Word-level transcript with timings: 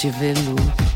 de 0.00 0.87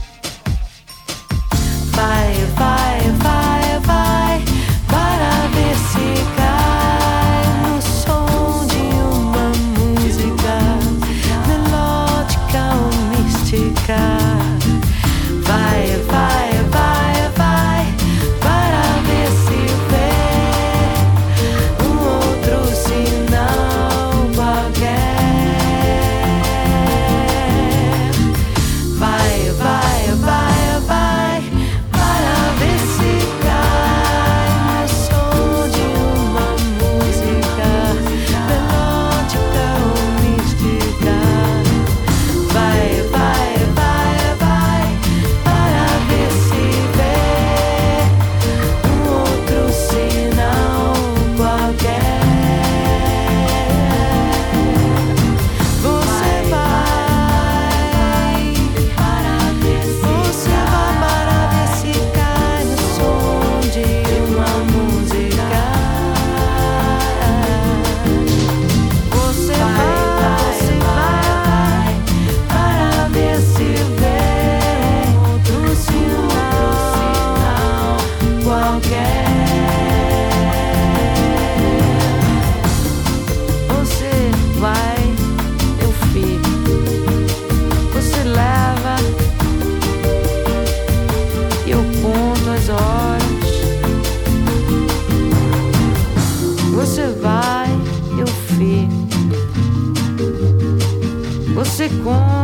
com 102.00 102.41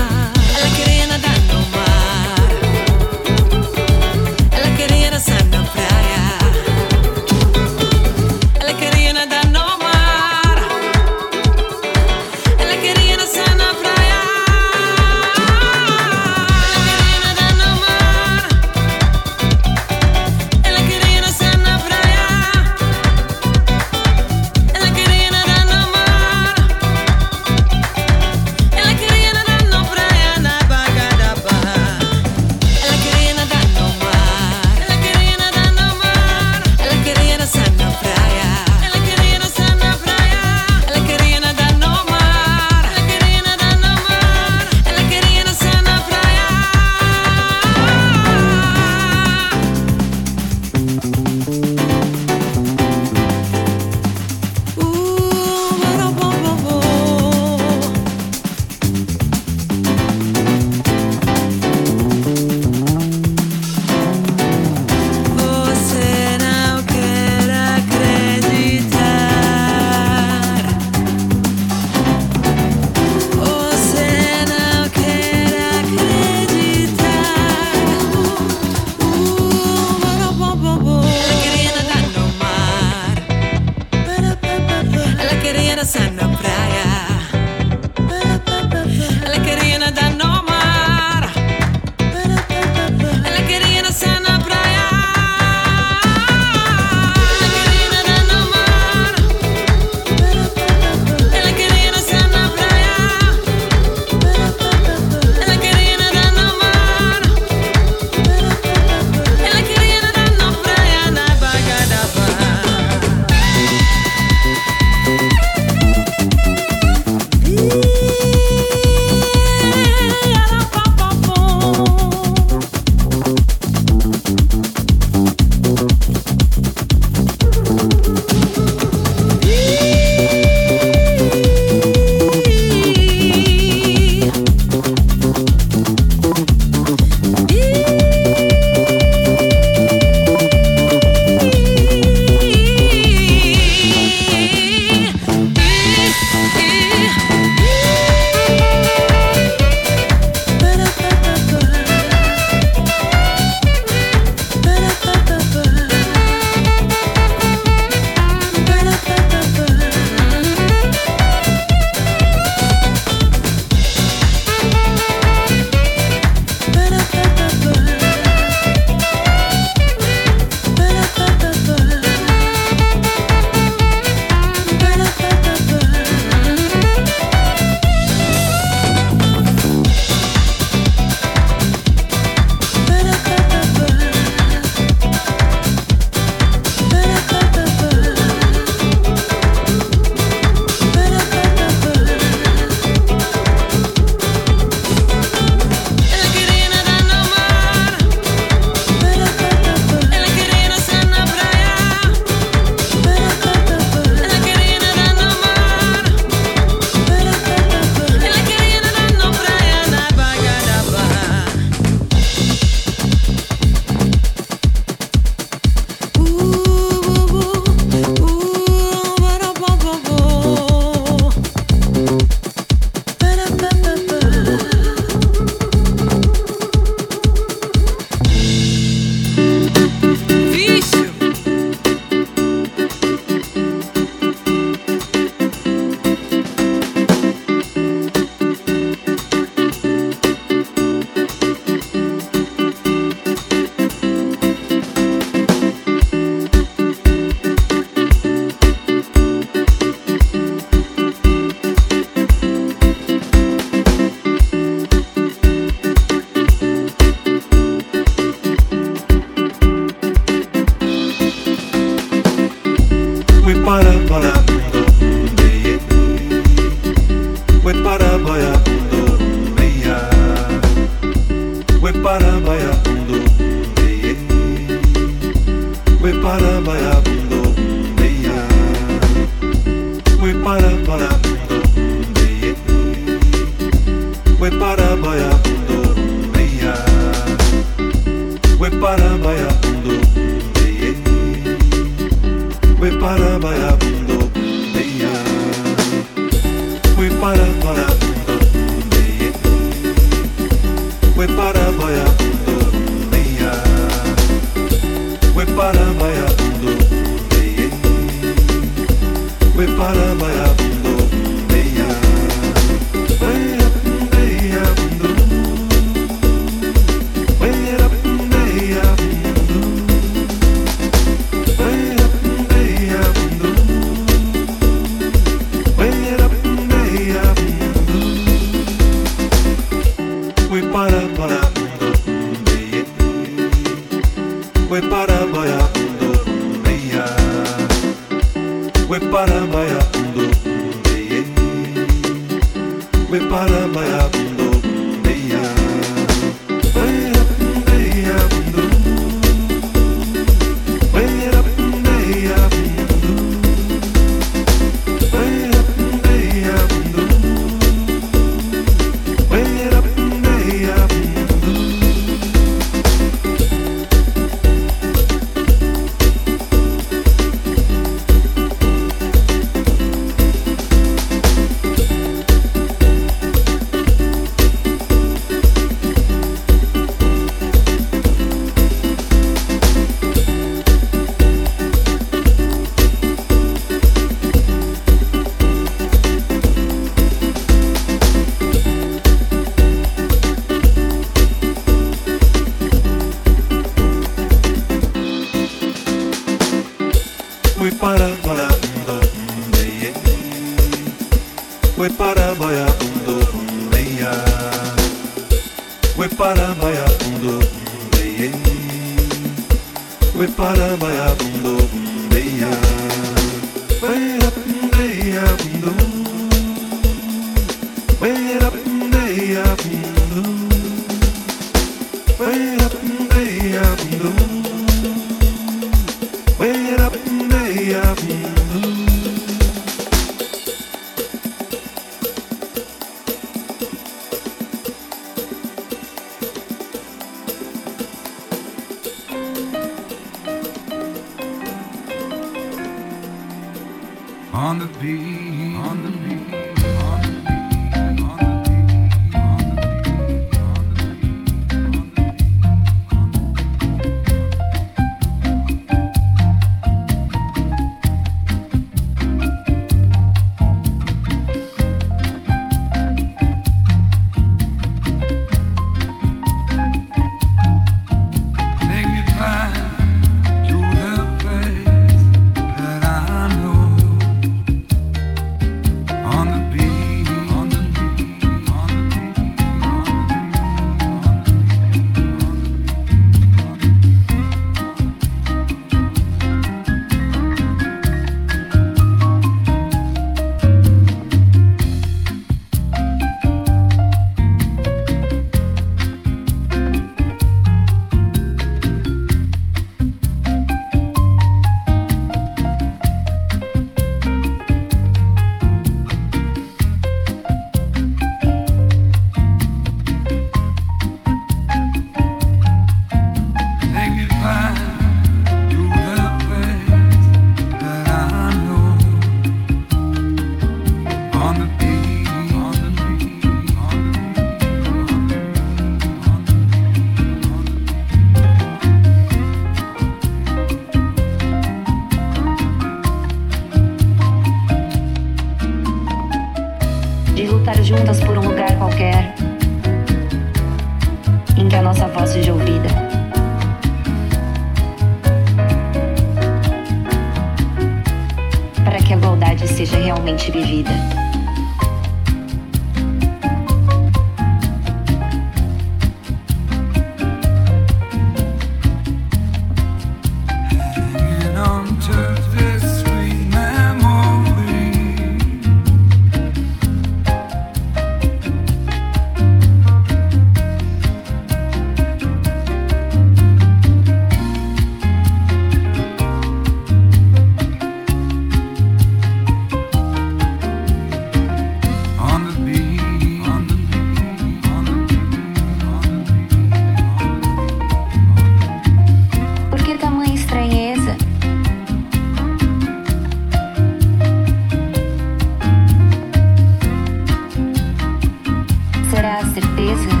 certeza. 599.19 600.00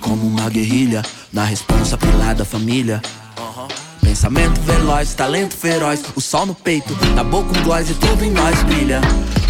Como 0.00 0.26
uma 0.26 0.48
guerrilha, 0.48 1.02
na 1.32 1.44
responsa 1.44 1.96
pilar 1.96 2.34
da 2.34 2.44
família. 2.44 3.00
Pensamento 4.00 4.60
veloz, 4.62 5.14
talento 5.14 5.54
feroz, 5.54 6.02
o 6.16 6.20
sol 6.20 6.46
no 6.46 6.54
peito, 6.54 6.96
na 7.14 7.22
boca 7.22 7.56
um 7.58 7.62
gloss 7.62 7.88
e 7.90 7.94
tudo 7.94 8.24
em 8.24 8.30
nós 8.30 8.62
brilha. 8.64 9.00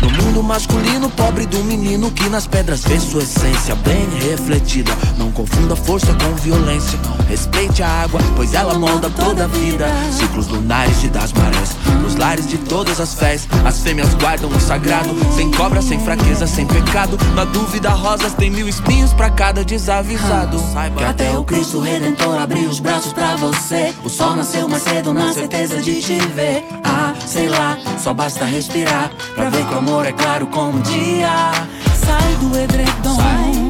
No 0.02 0.10
mundo 0.10 0.42
masculino, 0.42 1.10
pobre 1.10 1.46
do 1.46 1.62
menino 1.64 2.10
que 2.10 2.28
nas 2.28 2.46
pedras 2.46 2.82
vê 2.84 2.98
sua 2.98 3.22
essência 3.22 3.74
bem 3.76 4.06
refletida. 4.28 4.92
Não 5.18 5.30
confunda 5.32 5.74
força 5.74 6.14
com 6.14 6.34
violência. 6.36 6.98
Respeite 7.30 7.80
a 7.80 7.88
água, 7.88 8.20
pois 8.34 8.54
ela 8.54 8.76
molda 8.76 9.08
toda 9.08 9.44
a 9.44 9.46
vida. 9.46 9.86
Ciclos 10.10 10.48
lunares 10.48 11.00
de 11.00 11.08
das 11.08 11.32
marés, 11.32 11.76
nos 12.02 12.16
lares 12.16 12.44
de 12.48 12.58
todas 12.58 13.00
as 13.00 13.14
fés. 13.14 13.46
As 13.64 13.78
fêmeas 13.78 14.12
guardam 14.14 14.50
o 14.50 14.60
sagrado, 14.60 15.10
sem 15.36 15.48
cobra, 15.52 15.80
sem 15.80 16.00
fraqueza, 16.00 16.44
sem 16.48 16.66
pecado. 16.66 17.16
Na 17.36 17.44
dúvida, 17.44 17.90
rosas 17.90 18.34
tem 18.34 18.50
mil 18.50 18.68
espinhos 18.68 19.12
pra 19.12 19.30
cada 19.30 19.64
desavisado. 19.64 20.58
Saiba 20.72 20.96
Que 20.96 21.04
até 21.04 21.38
o 21.38 21.44
Cristo 21.44 21.78
Redentor 21.78 22.36
abriu 22.36 22.68
os 22.68 22.80
braços 22.80 23.12
pra 23.12 23.36
você. 23.36 23.94
O 24.02 24.08
sol 24.08 24.34
nasceu 24.34 24.68
mais 24.68 24.82
cedo 24.82 25.14
na 25.14 25.32
certeza 25.32 25.80
de 25.80 26.02
te 26.02 26.18
ver. 26.34 26.64
Ah, 26.82 27.14
sei 27.24 27.48
lá, 27.48 27.78
só 27.96 28.12
basta 28.12 28.44
respirar 28.44 29.08
pra 29.36 29.48
ver 29.50 29.64
que 29.66 29.74
o 29.74 29.78
amor 29.78 30.04
é 30.04 30.12
claro 30.12 30.48
como 30.48 30.78
o 30.78 30.82
dia. 30.82 31.52
Sai 31.94 32.34
do 32.40 32.58
edredom, 32.58 33.14
vai. 33.14 33.69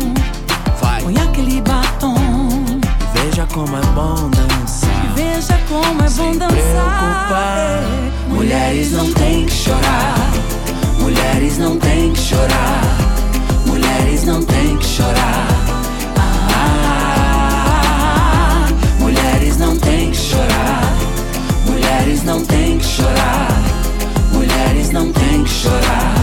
Veja 3.40 3.54
como 3.54 3.74
é 3.74 3.80
bom 3.94 4.28
dançar. 4.28 5.14
Veja 5.16 5.58
como 5.66 6.02
é 6.02 6.10
bom 6.10 6.36
dançar. 6.36 6.50
preocupar. 6.50 7.80
Mulheres 8.28 8.92
não 8.92 9.10
têm 9.14 9.46
que 9.46 9.52
chorar. 9.52 10.30
Mulheres 10.98 11.56
não 11.56 11.78
têm 11.78 12.12
que 12.12 12.20
chorar. 12.20 12.82
Mulheres 13.64 14.24
não 14.24 14.44
têm 14.44 14.76
que 14.76 14.84
chorar. 14.84 15.48
Ah, 16.58 17.46
mulheres 18.98 19.56
não 19.56 19.74
têm 19.78 20.10
que 20.10 20.18
chorar. 20.18 20.92
Mulheres 21.64 22.22
não 22.24 22.44
têm 22.44 22.76
que 22.76 22.84
chorar. 22.84 23.48
Mulheres 24.34 24.90
não 24.90 25.10
têm 25.12 25.44
que 25.44 25.50
chorar. 25.50 26.14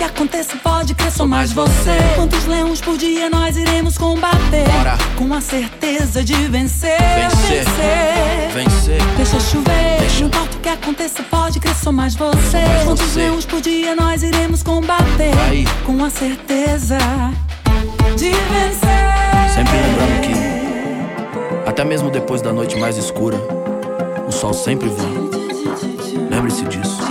Que 0.00 0.04
aconteça, 0.04 0.56
pode 0.56 0.94
crer, 0.94 1.12
sou 1.12 1.26
mais 1.26 1.52
você. 1.52 1.90
Quantos 2.14 2.46
leões 2.46 2.80
por 2.80 2.96
dia 2.96 3.28
nós 3.28 3.54
iremos 3.54 3.98
combater? 3.98 4.66
Bora. 4.66 4.96
Com 5.14 5.34
a 5.34 5.42
certeza 5.42 6.24
de 6.24 6.32
vencer. 6.48 6.96
Vencer. 6.98 7.64
vencer. 7.66 8.64
Vencer. 8.64 9.02
Deixa 9.18 9.38
chover, 9.40 9.98
Deixa. 9.98 10.20
não 10.20 10.28
importa 10.28 10.56
o 10.56 10.60
que 10.60 10.68
aconteça, 10.70 11.22
pode 11.24 11.60
crer, 11.60 11.74
sou 11.74 11.92
mais 11.92 12.14
você. 12.14 12.62
mais 12.66 12.84
Quantos 12.84 13.04
você. 13.10 13.18
leões 13.20 13.44
por 13.44 13.60
dia 13.60 13.94
nós 13.94 14.22
iremos 14.22 14.62
combater? 14.62 15.38
Aí. 15.50 15.66
Com 15.84 16.02
a 16.02 16.08
certeza 16.08 16.96
de 18.16 18.30
vencer. 18.30 19.54
Sempre 19.54 19.76
lembrando 19.76 20.20
que, 20.22 21.68
até 21.68 21.84
mesmo 21.84 22.10
depois 22.10 22.40
da 22.40 22.54
noite 22.54 22.74
mais 22.78 22.96
escura, 22.96 23.36
o 24.26 24.32
sol 24.32 24.54
sempre 24.54 24.88
vem. 24.88 25.30
Lembre-se 26.30 26.64
disso. 26.64 27.02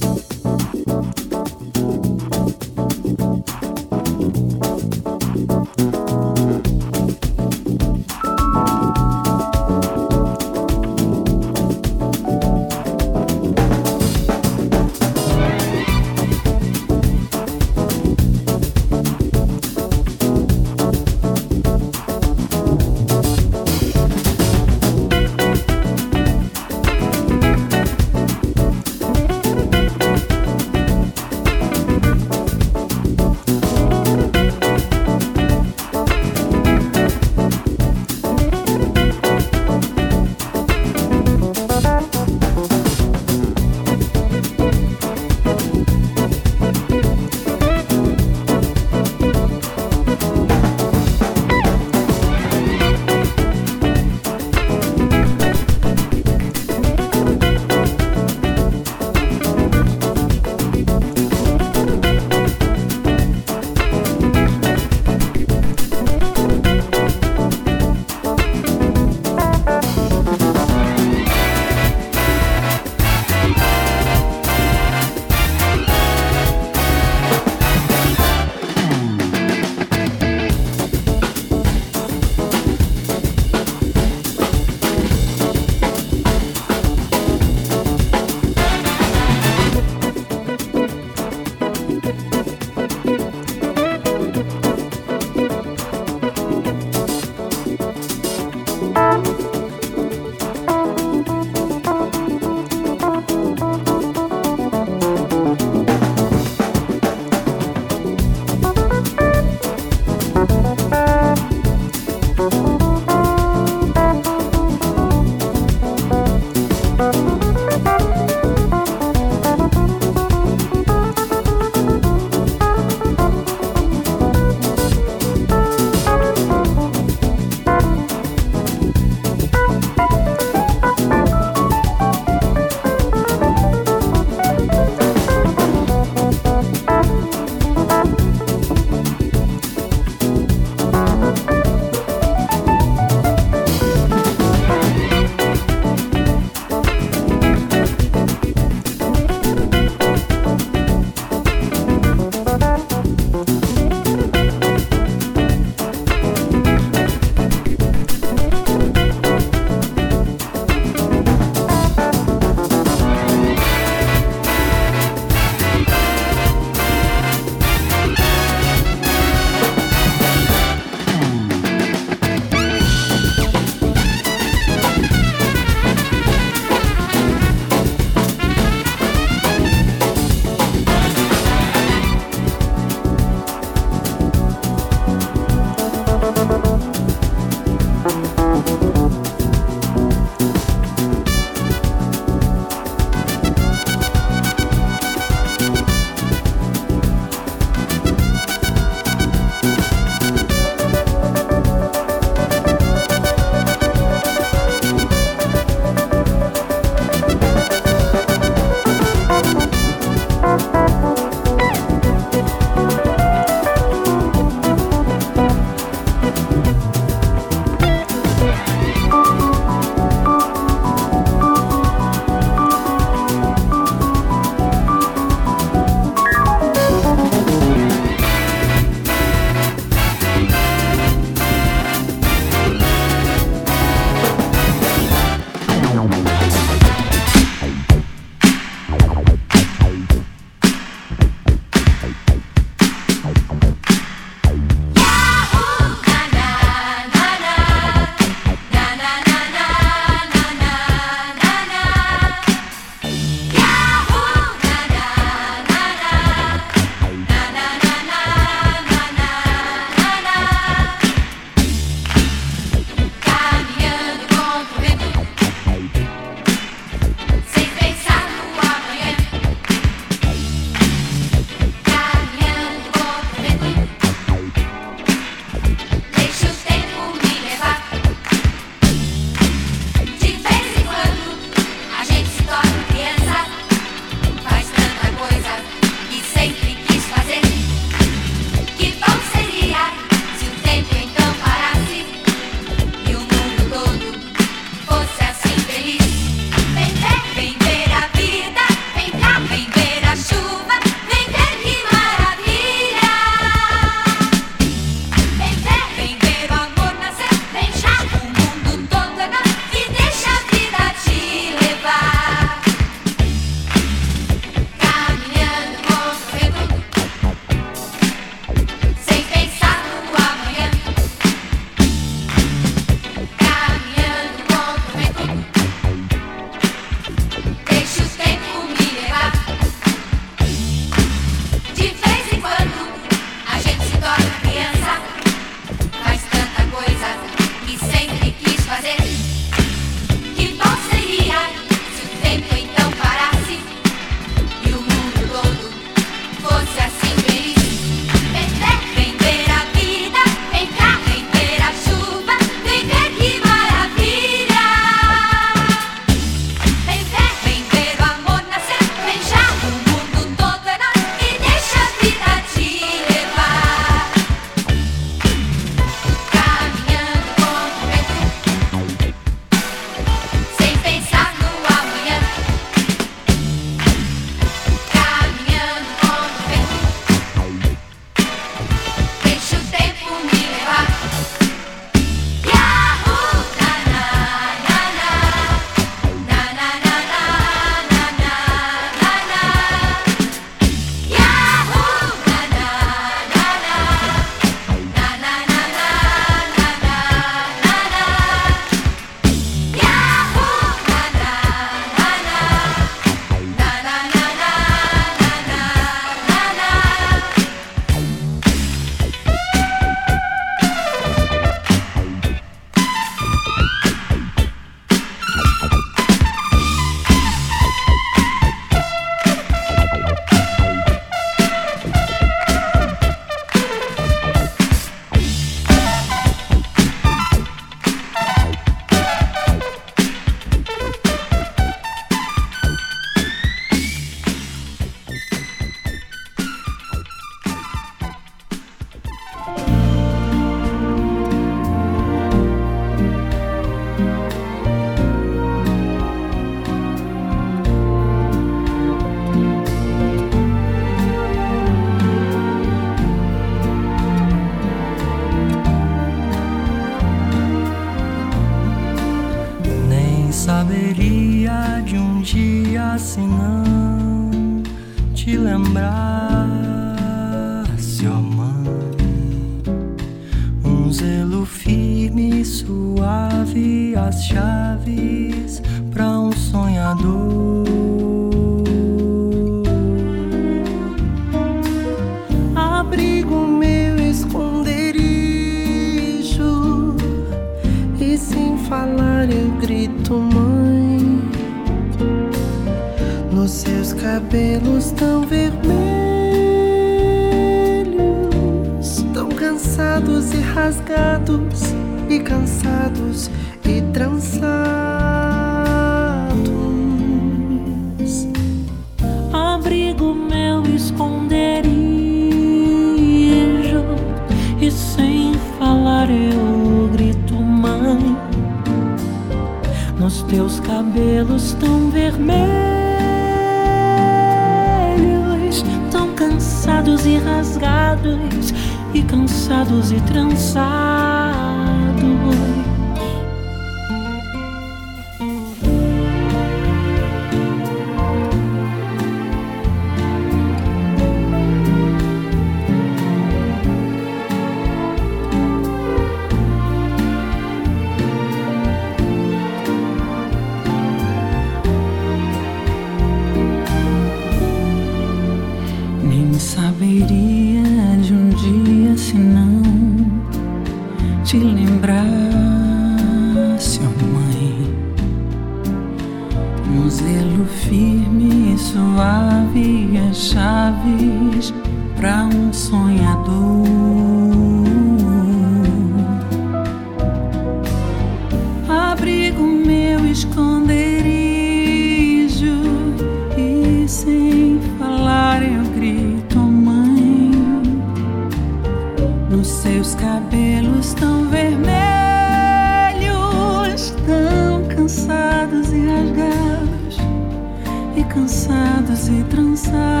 Cansados 599.11 599.19
e 599.19 600.00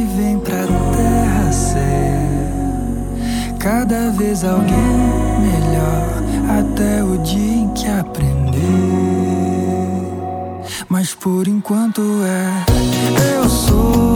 gente 0.00 0.04
vem 0.16 0.38
pra 0.38 0.66
terra 0.66 1.52
ser 1.52 2.20
cada 3.58 4.10
vez 4.10 4.44
alguém 4.44 4.76
melhor 5.40 6.22
até 6.58 7.04
o 7.04 7.18
dia 7.18 7.54
em 7.54 7.68
que 7.74 7.86
aprender. 7.86 8.30
Mas 10.88 11.14
por 11.14 11.46
enquanto 11.46 12.00
é 12.24 12.64
eu 13.36 13.48
sou 13.48 14.14